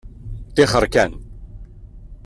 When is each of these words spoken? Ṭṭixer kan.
Ṭṭixer 0.49 0.83
kan. 0.93 1.11